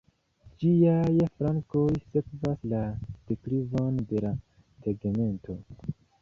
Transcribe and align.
Ĝiaj 0.61 1.25
flankoj 1.33 1.83
sekvas 2.15 2.63
la 2.71 2.79
deklivon 3.27 4.01
de 4.13 4.25
la 4.27 4.33
tegmento. 4.89 5.59